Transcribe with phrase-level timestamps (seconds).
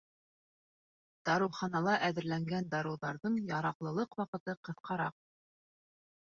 [1.29, 5.21] Дарыуханала әҙерләнгән дарыуҙарҙың яраҡлылыҡ ваҡыты ҡыҫҡараҡ.